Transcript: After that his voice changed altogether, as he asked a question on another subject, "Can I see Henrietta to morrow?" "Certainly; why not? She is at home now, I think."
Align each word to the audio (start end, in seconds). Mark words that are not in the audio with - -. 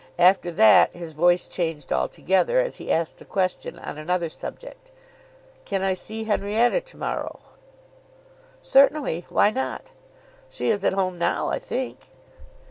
After 0.17 0.49
that 0.53 0.95
his 0.95 1.13
voice 1.13 1.45
changed 1.45 1.93
altogether, 1.93 2.59
as 2.59 2.77
he 2.77 2.91
asked 2.91 3.21
a 3.21 3.23
question 3.25 3.77
on 3.77 3.99
another 3.99 4.29
subject, 4.29 4.89
"Can 5.63 5.83
I 5.83 5.93
see 5.93 6.23
Henrietta 6.23 6.81
to 6.81 6.97
morrow?" 6.97 7.39
"Certainly; 8.63 9.27
why 9.29 9.51
not? 9.51 9.91
She 10.49 10.71
is 10.71 10.83
at 10.83 10.93
home 10.93 11.19
now, 11.19 11.49
I 11.49 11.59
think." 11.59 12.07